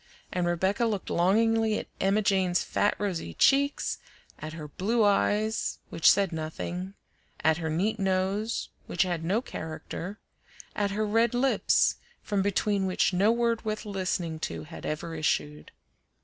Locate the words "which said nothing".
5.89-6.95